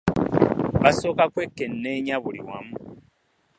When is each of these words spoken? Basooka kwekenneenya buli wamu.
Basooka 0.83 1.23
kwekenneenya 1.33 2.15
buli 2.23 2.41
wamu. 2.47 2.73